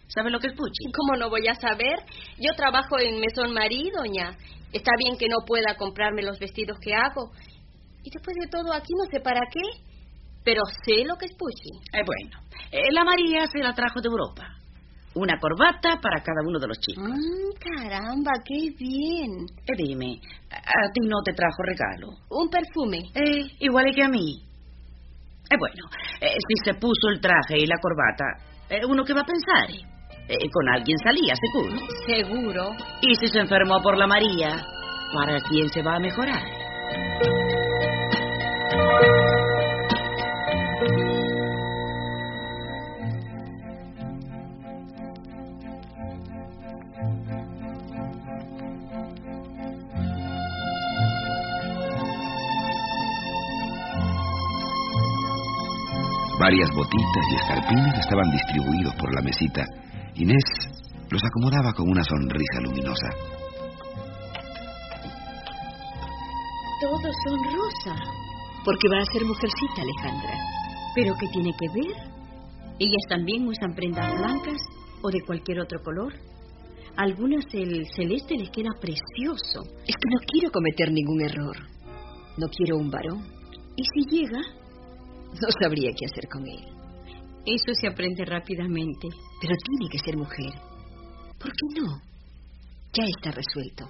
[0.07, 0.91] ¿Sabe lo que es Pucci?
[0.91, 1.99] ¿Cómo no voy a saber?
[2.37, 4.35] Yo trabajo en Mesón Marí, doña.
[4.73, 7.31] Está bien que no pueda comprarme los vestidos que hago.
[8.03, 9.61] Y después de todo, aquí no sé para qué.
[10.43, 11.69] Pero sé lo que es Pucci.
[11.93, 14.57] Eh, bueno, eh, la María se la trajo de Europa.
[15.13, 17.03] Una corbata para cada uno de los chicos.
[17.03, 19.45] Mm, caramba, qué bien.
[19.67, 22.07] Eh, dime, ¿a ti no te trajo regalo?
[22.29, 23.11] Un perfume.
[23.13, 24.41] Eh, igual que a mí.
[25.51, 25.83] Eh, bueno,
[26.21, 28.23] eh, si se puso el traje y la corbata,
[28.69, 29.69] eh, ¿uno qué va a pensar?
[30.29, 31.75] Eh, con alguien salía, seguro.
[32.05, 32.69] Seguro.
[33.01, 34.65] Y si se enfermó por la María,
[35.13, 36.41] ¿para quién se va a mejorar?
[56.41, 59.63] Varias botitas y escarpines estaban distribuidos por la mesita.
[60.15, 60.43] Inés
[61.11, 63.09] los acomodaba con una sonrisa luminosa.
[66.81, 67.95] Todos son rosa.
[68.63, 70.37] Porque va a ser mujercita, Alejandra.
[70.93, 72.11] ¿Pero qué tiene que ver?
[72.79, 74.61] Ellas también usan prendas blancas
[75.01, 76.13] o de cualquier otro color.
[76.97, 79.61] Algunas el celeste les queda precioso.
[79.87, 81.57] Es que no quiero cometer ningún error.
[82.37, 83.25] No quiero un varón.
[83.75, 84.41] ¿Y si llega?
[85.41, 86.65] No sabría qué hacer con él.
[87.45, 89.07] Eso se aprende rápidamente.
[89.41, 90.53] Pero tiene que ser mujer.
[91.39, 92.01] ¿Por qué no?
[92.93, 93.89] Ya está resuelto.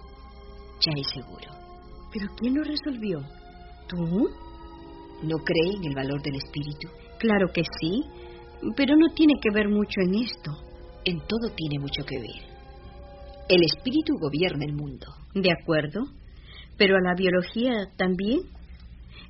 [0.79, 1.49] Ya es seguro.
[2.13, 3.19] ¿Pero quién lo resolvió?
[3.87, 4.29] ¿Tú?
[5.23, 6.87] ¿No cree en el valor del espíritu?
[7.19, 8.03] Claro que sí,
[8.75, 10.51] pero no tiene que ver mucho en esto.
[11.05, 12.51] En todo tiene mucho que ver.
[13.49, 15.07] El espíritu gobierna el mundo.
[15.33, 16.01] De acuerdo,
[16.77, 18.39] pero a la biología también.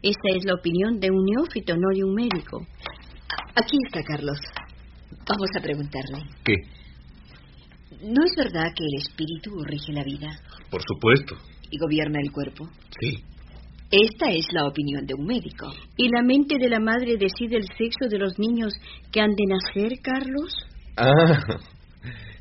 [0.02, 2.66] Esa es la opinión de un neófito, no de un médico.
[3.56, 4.38] Aquí está Carlos.
[5.28, 6.24] Vamos a preguntarle.
[6.44, 6.56] ¿Qué?
[8.04, 10.30] ¿No es verdad que el espíritu rige la vida
[10.72, 11.36] Por supuesto.
[11.70, 12.68] y gobierna el cuerpo?
[13.00, 13.24] Sí.
[13.92, 15.68] Esta es la opinión de un médico.
[15.98, 18.72] ¿Y la mente de la madre decide el sexo de los niños
[19.12, 20.56] que han de nacer, Carlos?
[20.96, 21.58] Ah,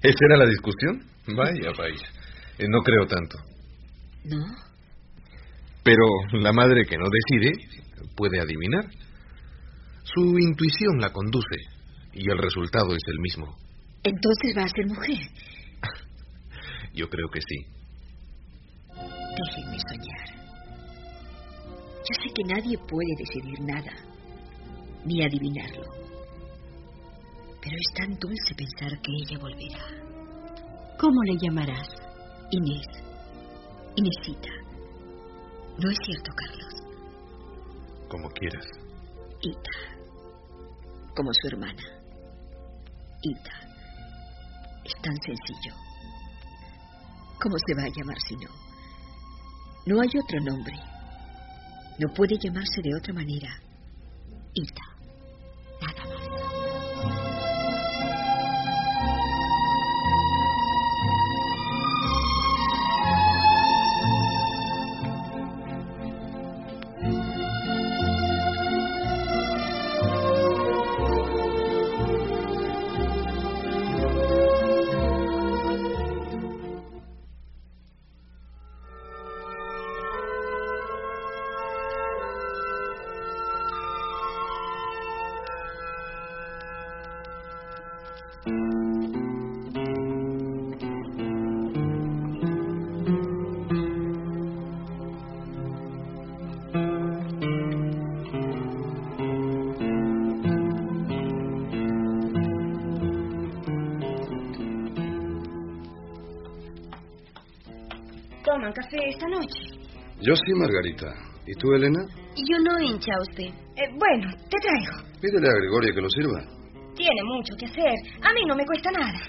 [0.03, 1.03] ¿esa era la discusión?
[1.27, 2.07] Vaya, vaya.
[2.57, 3.37] Eh, no creo tanto.
[4.25, 4.47] ¿No?
[5.83, 6.05] Pero
[6.41, 7.51] la madre que no decide
[8.15, 8.85] puede adivinar.
[10.05, 11.57] Su intuición la conduce
[12.13, 13.57] y el resultado es el mismo.
[14.05, 15.19] Entonces va a ser mujer.
[16.95, 17.67] Yo creo que sí.
[18.95, 20.40] Déjenme soñar.
[22.01, 23.93] Yo sé que nadie puede decidir nada,
[25.05, 25.85] ni adivinarlo.
[27.63, 29.85] Pero es tan dulce pensar que ella volverá.
[30.99, 31.89] ¿Cómo le llamarás?
[32.51, 32.87] Inés.
[33.97, 34.51] Inésita.
[35.79, 36.75] ¿No es cierto, Carlos?
[38.09, 38.67] Como quieras.
[39.43, 40.05] Ita.
[41.15, 41.83] Como su hermana.
[43.23, 43.71] Ita.
[44.85, 45.75] Es tan sencillo.
[47.43, 48.51] ¿Cómo se va a llamar si no?
[49.87, 50.90] No hay otro nombre.
[52.01, 53.61] No puede llamarse de otra manera.
[54.55, 54.90] Ita.
[108.71, 109.61] ¿Toman café esta noche?
[110.21, 111.07] Yo sí, Margarita.
[111.47, 112.01] ¿Y tú, Elena?
[112.37, 113.47] Yo no hincha usted.
[113.47, 115.11] Eh, bueno, te traigo.
[115.21, 116.41] Pídele a Gregoria que lo sirva.
[116.95, 117.95] Tiene mucho que hacer.
[118.23, 119.21] A mí no me cuesta nada.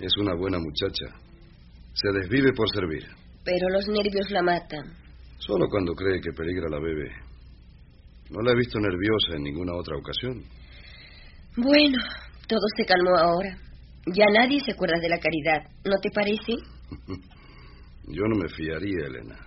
[0.00, 1.14] Es una buena muchacha.
[1.94, 3.04] Se desvive por servir.
[3.44, 4.96] Pero los nervios la matan.
[5.38, 7.10] Solo cuando cree que peligra la bebé.
[8.30, 10.42] No la he visto nerviosa en ninguna otra ocasión.
[11.56, 11.98] Bueno,
[12.48, 13.58] todo se calmó ahora.
[14.06, 16.54] Ya nadie se acuerda de la caridad, ¿no te parece?
[18.08, 19.38] Yo no me fiaría, Elena.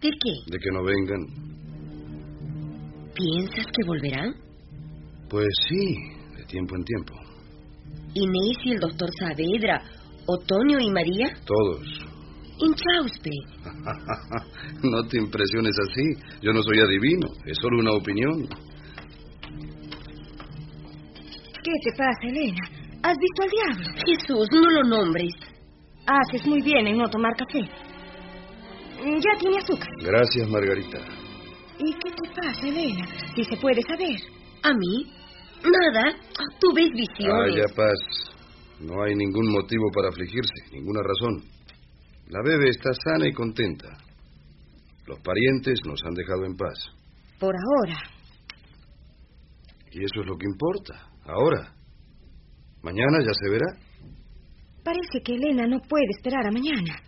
[0.00, 0.50] ¿De qué?
[0.50, 1.54] De que no vengan.
[3.14, 4.34] ¿Piensas que volverán?
[5.28, 5.94] Pues sí,
[6.36, 7.14] de tiempo en tiempo.
[8.14, 9.82] Inés y el doctor Saavedra,
[10.26, 11.34] Otoño y María.
[11.44, 11.86] Todos.
[12.58, 13.30] Inchauspe.
[14.82, 16.38] no te impresiones así.
[16.40, 17.28] Yo no soy adivino.
[17.44, 18.48] Es solo una opinión.
[21.62, 22.83] ¿Qué te pasa, Elena?
[23.04, 24.00] ¿Has visto al diablo?
[24.06, 25.30] Jesús, no lo nombres.
[26.06, 27.60] Haces muy bien en no tomar café.
[27.60, 29.90] Ya tiene azúcar.
[30.00, 30.98] Gracias, Margarita.
[31.78, 33.06] ¿Y qué te pasa, Elena?
[33.34, 34.16] Si se puede saber.
[34.62, 35.12] ¿A mí?
[35.62, 36.16] Nada.
[36.58, 37.52] Tú ves visiones.
[37.52, 37.98] Vaya paz.
[38.80, 41.44] No hay ningún motivo para afligirse, ninguna razón.
[42.28, 43.98] La bebé está sana y contenta.
[45.06, 46.88] Los parientes nos han dejado en paz.
[47.38, 48.00] Por ahora.
[49.90, 51.06] Y eso es lo que importa.
[51.26, 51.83] Ahora.
[52.84, 53.66] Mañana ya se verá.
[54.84, 57.00] Parece que Elena no puede esperar a mañana.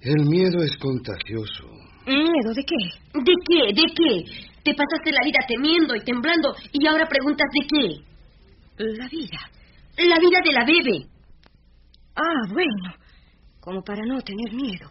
[0.00, 1.64] El miedo es contagioso.
[2.06, 2.82] ¿Miedo de qué?
[3.18, 3.72] ¿De qué?
[3.74, 4.24] ¿De qué?
[4.62, 7.86] Te pasaste la vida temiendo y temblando y ahora preguntas de qué.
[8.96, 9.40] La vida.
[9.98, 11.06] La vida de la bebé.
[12.14, 12.94] Ah, bueno.
[13.60, 14.88] Como para no tener miedo.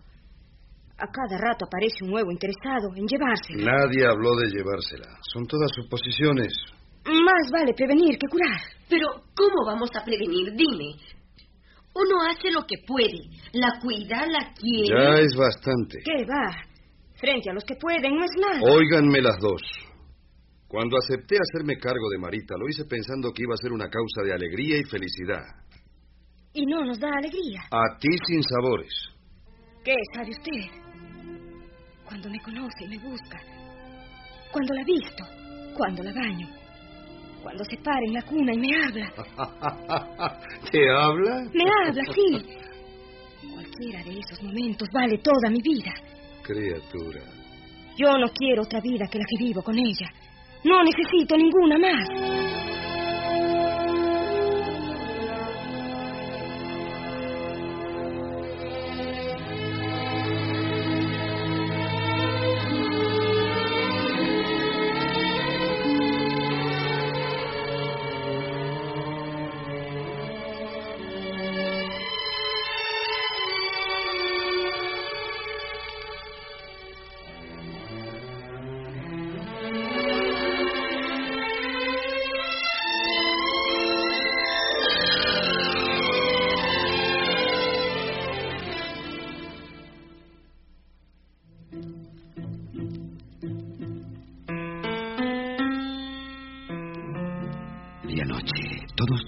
[0.98, 3.72] A cada rato aparece un nuevo interesado en llevársela.
[3.72, 5.08] Nadie habló de llevársela.
[5.32, 6.54] Son todas suposiciones.
[7.06, 8.62] Más vale prevenir que curar.
[8.90, 10.54] Pero, ¿cómo vamos a prevenir?
[10.54, 10.96] Dime.
[11.96, 13.20] Uno hace lo que puede.
[13.54, 14.88] La cuida, la quiere.
[14.90, 16.00] Ya es bastante.
[16.04, 16.50] ¿Qué va?
[17.16, 18.60] Frente a los que pueden no es nada.
[18.64, 19.62] Óiganme las dos.
[20.68, 24.24] Cuando acepté hacerme cargo de Marita, lo hice pensando que iba a ser una causa
[24.24, 25.44] de alegría y felicidad.
[26.54, 27.62] Y no nos da alegría.
[27.70, 28.94] A ti sin sabores.
[29.84, 30.84] ¿Qué sabe usted?
[32.06, 33.40] Cuando me conoce y me busca.
[34.52, 35.24] Cuando la visto.
[35.78, 36.63] Cuando la baño.
[37.44, 39.12] Cuando se para en la cuna y me habla.
[40.72, 41.44] ¿Te habla?
[41.54, 42.46] Me habla, sí.
[43.54, 45.92] Cualquiera de esos momentos vale toda mi vida.
[46.42, 47.22] Criatura.
[47.98, 50.10] Yo no quiero otra vida que la que vivo con ella.
[50.64, 52.63] No necesito ninguna más.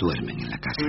[0.05, 0.87] Duermen en la casa.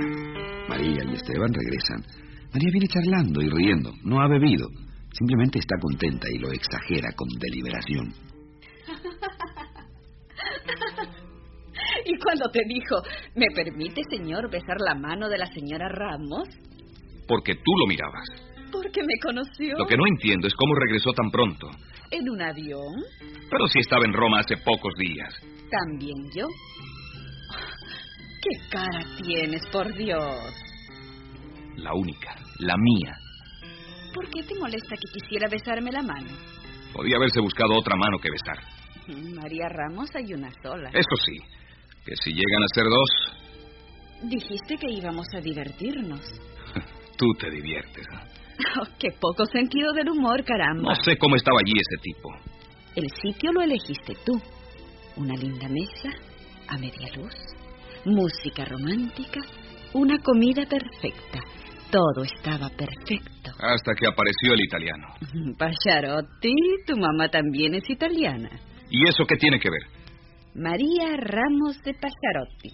[0.69, 2.05] María y Esteban regresan.
[2.53, 3.91] María viene charlando y riendo.
[4.03, 4.69] No ha bebido.
[5.11, 8.07] Simplemente está contenta y lo exagera con deliberación.
[12.05, 12.95] ¿Y cuando te dijo,
[13.35, 16.47] ¿me permite, señor, besar la mano de la señora Ramos?
[17.27, 18.27] Porque tú lo mirabas.
[18.71, 19.77] Porque me conoció.
[19.77, 21.67] Lo que no entiendo es cómo regresó tan pronto.
[22.11, 23.03] ¿En un avión?
[23.49, 25.33] Pero si estaba en Roma hace pocos días.
[25.71, 26.47] También yo.
[28.41, 30.53] ¿Qué cara tienes, por Dios?
[31.75, 33.13] La única, la mía.
[34.13, 36.29] ¿Por qué te molesta que quisiera besarme la mano?
[36.93, 38.57] Podía haberse buscado otra mano que besar.
[39.35, 40.89] María Ramos hay una sola.
[40.89, 41.37] Eso sí,
[42.05, 43.37] que si llegan a ser dos,
[44.23, 46.21] Dijiste que íbamos a divertirnos.
[47.17, 48.05] tú te diviertes.
[48.81, 50.89] Oh, qué poco sentido del humor, caramba.
[50.89, 52.29] No sé cómo estaba allí ese tipo.
[52.95, 54.41] El sitio lo elegiste tú.
[55.15, 56.09] Una linda mesa,
[56.67, 57.35] a media luz,
[58.07, 59.41] música romántica,
[59.93, 61.39] una comida perfecta.
[61.91, 63.51] Todo estaba perfecto.
[63.59, 65.07] Hasta que apareció el italiano.
[65.57, 66.53] Pacharotti,
[66.85, 68.49] tu mamá también es italiana.
[68.89, 69.81] ¿Y eso qué tiene que ver?
[70.55, 72.69] María Ramos de Pacharotti.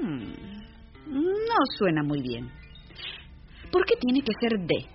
[0.00, 0.48] Hmm,
[1.06, 2.50] no suena muy bien.
[3.70, 4.86] ¿Por qué tiene que ser de?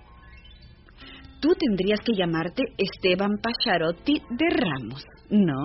[1.40, 5.62] Tú tendrías que llamarte Esteban Pacharotti de Ramos, ¿no?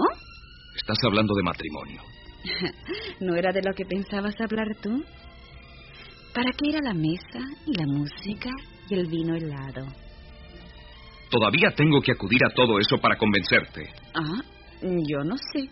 [0.75, 2.01] Estás hablando de matrimonio.
[3.19, 5.03] ¿No era de lo que pensabas hablar tú?
[6.33, 8.49] ¿Para qué era la mesa y la música
[8.89, 9.87] y el vino helado?
[11.29, 13.89] Todavía tengo que acudir a todo eso para convencerte.
[14.13, 14.41] Ah,
[14.81, 15.69] yo no sé.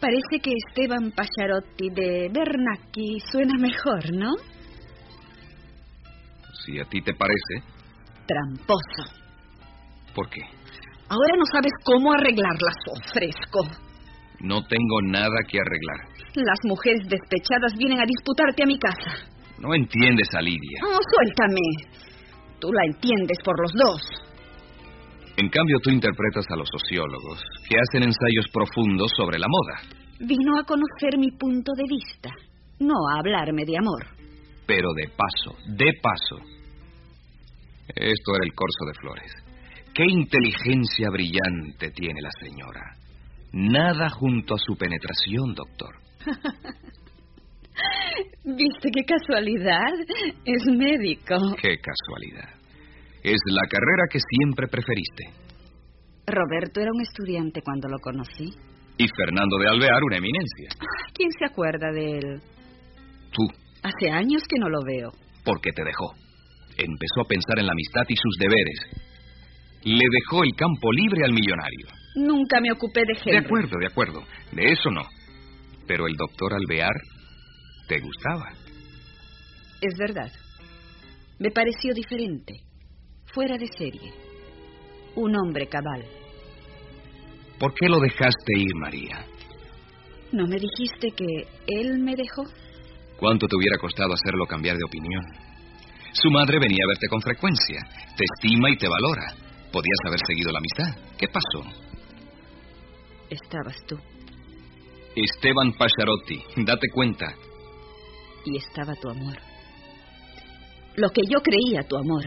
[0.00, 4.32] Parece que Esteban Pacharotti de Bernacchi suena mejor, ¿no?
[6.64, 7.62] Si a ti te parece.
[8.26, 9.24] Tramposo.
[10.14, 10.40] ¿Por qué?
[11.08, 13.93] Ahora no sabes cómo arreglarlas, ofrezco.
[14.40, 16.14] No tengo nada que arreglar.
[16.34, 19.30] Las mujeres despechadas vienen a disputarte a mi casa.
[19.58, 20.80] No entiendes a Lidia.
[20.84, 21.94] Oh, suéltame.
[22.60, 24.02] Tú la entiendes por los dos.
[25.36, 29.98] En cambio, tú interpretas a los sociólogos, que hacen ensayos profundos sobre la moda.
[30.20, 32.30] Vino a conocer mi punto de vista,
[32.78, 34.06] no a hablarme de amor.
[34.66, 36.36] Pero de paso, de paso.
[37.88, 39.32] Esto era el corso de flores.
[39.92, 42.96] Qué inteligencia brillante tiene la señora.
[43.54, 45.94] Nada junto a su penetración, doctor.
[48.44, 49.94] ¿Viste qué casualidad?
[50.44, 51.54] Es médico.
[51.62, 52.50] Qué casualidad.
[53.22, 55.30] Es la carrera que siempre preferiste.
[56.26, 58.50] Roberto era un estudiante cuando lo conocí.
[58.98, 60.70] Y Fernando de Alvear, una eminencia.
[61.14, 62.42] ¿Quién se acuerda de él?
[63.30, 63.46] Tú.
[63.84, 65.12] Hace años que no lo veo.
[65.44, 66.12] Porque te dejó.
[66.76, 68.80] Empezó a pensar en la amistad y sus deberes.
[69.84, 72.03] Le dejó el campo libre al millonario.
[72.14, 73.32] Nunca me ocupé de Henry.
[73.32, 74.22] De acuerdo, de acuerdo.
[74.52, 75.02] De eso no.
[75.86, 76.94] Pero el doctor Alvear
[77.88, 78.52] te gustaba.
[79.80, 80.30] Es verdad.
[81.38, 82.54] Me pareció diferente.
[83.32, 84.12] Fuera de serie.
[85.16, 86.04] Un hombre cabal.
[87.58, 89.26] ¿Por qué lo dejaste ir, María?
[90.32, 92.42] ¿No me dijiste que él me dejó?
[93.18, 95.22] ¿Cuánto te hubiera costado hacerlo cambiar de opinión?
[96.12, 97.80] Su madre venía a verte con frecuencia.
[98.16, 99.34] Te estima y te valora.
[99.72, 101.16] Podías haber seguido la amistad.
[101.18, 101.93] ¿Qué pasó?
[103.42, 103.96] Estabas tú.
[105.16, 107.34] Esteban Pacharotti, date cuenta.
[108.44, 109.36] Y estaba tu amor.
[110.96, 112.24] Lo que yo creía tu amor.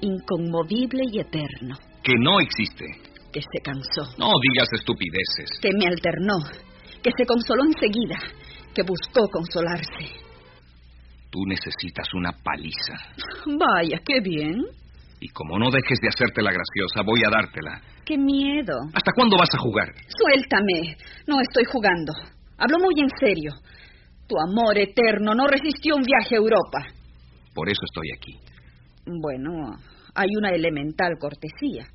[0.00, 1.76] Inconmovible y eterno.
[2.02, 2.84] Que no existe.
[3.32, 4.16] Que se cansó.
[4.18, 5.50] No digas estupideces.
[5.60, 6.38] Que me alternó.
[7.02, 8.18] Que se consoló enseguida.
[8.74, 10.26] Que buscó consolarse.
[11.30, 12.94] Tú necesitas una paliza.
[13.46, 14.64] Vaya, qué bien.
[15.20, 17.80] Y como no dejes de hacerte la graciosa, voy a dártela.
[18.04, 18.74] ¡Qué miedo!
[18.94, 19.88] ¿Hasta cuándo vas a jugar?
[20.06, 20.96] Suéltame.
[21.26, 22.12] No estoy jugando.
[22.56, 23.52] Hablo muy en serio.
[24.28, 26.86] Tu amor eterno no resistió un viaje a Europa.
[27.54, 28.38] Por eso estoy aquí.
[29.06, 29.76] Bueno,
[30.14, 31.86] hay una elemental cortesía.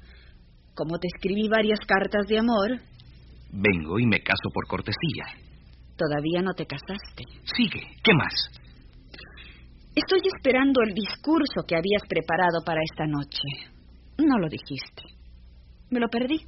[0.76, 2.72] Como te escribí varias cartas de amor.
[3.52, 5.26] Vengo y me caso por cortesía.
[5.96, 7.24] Todavía no te casaste.
[7.56, 7.82] Sigue.
[8.04, 8.34] ¿Qué más?
[9.96, 13.72] Estoy esperando el discurso que habías preparado para esta noche.
[14.18, 15.04] No lo dijiste.
[15.92, 16.42] Me lo perdí.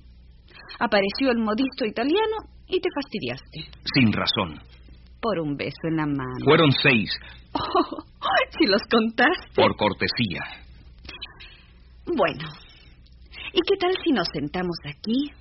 [0.79, 3.69] Apareció el modisto italiano y te fastidiaste.
[3.93, 4.59] Sin razón.
[5.21, 6.43] Por un beso en la mano.
[6.43, 7.11] Fueron seis.
[8.27, 9.53] Oh, si los contaste.
[9.55, 10.41] Por cortesía.
[12.07, 12.49] Bueno.
[13.53, 15.31] ¿Y qué tal si nos sentamos aquí,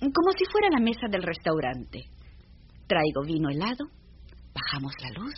[0.00, 2.00] como si fuera la mesa del restaurante?
[2.88, 3.86] Traigo vino helado,
[4.52, 5.34] bajamos la luz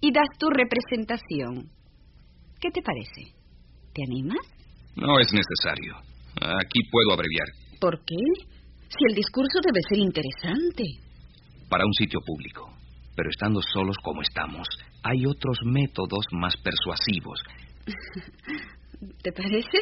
[0.00, 1.70] y das tu representación.
[2.60, 3.34] ¿Qué te parece?
[3.94, 4.44] ¿Te animas?
[4.96, 5.94] No es necesario.
[6.40, 7.46] Aquí puedo abreviar.
[7.80, 8.16] ¿Por qué?
[8.88, 10.84] Si el discurso debe ser interesante.
[11.68, 12.72] Para un sitio público.
[13.14, 14.66] Pero estando solos como estamos,
[15.02, 17.40] hay otros métodos más persuasivos.
[19.22, 19.78] ¿Te parece?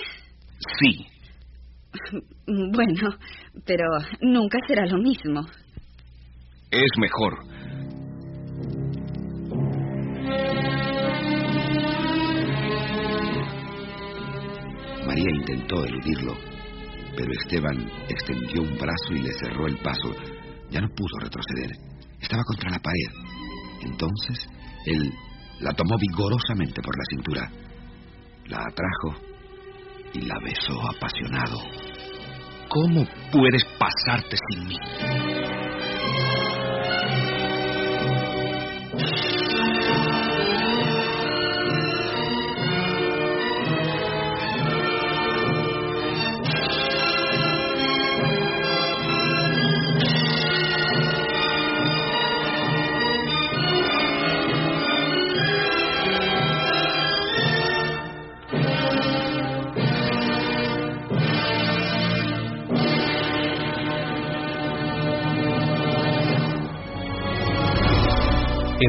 [0.80, 1.06] Sí.
[2.46, 3.16] Bueno,
[3.64, 3.84] pero
[4.20, 5.40] nunca será lo mismo.
[6.70, 7.38] Es mejor.
[15.16, 16.36] María intentó eludirlo,
[17.16, 20.14] pero Esteban extendió un brazo y le cerró el paso.
[20.70, 21.70] Ya no pudo retroceder.
[22.20, 23.30] Estaba contra la pared.
[23.80, 24.46] Entonces,
[24.84, 25.10] él
[25.60, 27.50] la tomó vigorosamente por la cintura,
[28.44, 29.14] la atrajo
[30.12, 31.60] y la besó apasionado.
[32.68, 34.76] ¿Cómo puedes pasarte sin mí?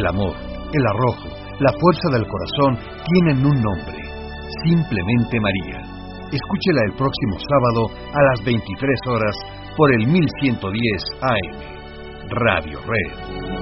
[0.07, 0.37] El amor,
[0.71, 1.27] el arrojo,
[1.59, 3.97] la fuerza del corazón tienen un nombre,
[4.63, 5.81] simplemente María.
[6.31, 9.35] Escúchela el próximo sábado a las 23 horas
[9.75, 12.29] por el 1110 AM.
[12.29, 13.56] Radio Red.